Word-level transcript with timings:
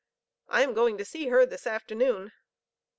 I 0.49 0.63
am 0.63 0.73
going 0.73 0.97
to 0.97 1.05
see 1.05 1.27
her 1.27 1.45
this 1.45 1.67
afternoon. 1.67 2.31